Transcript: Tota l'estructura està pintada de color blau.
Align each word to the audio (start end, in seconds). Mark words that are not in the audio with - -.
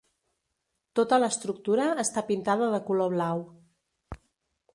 Tota 0.99 1.19
l'estructura 1.23 1.85
està 2.05 2.25
pintada 2.31 2.71
de 2.77 2.81
color 2.89 3.15
blau. 3.19 3.45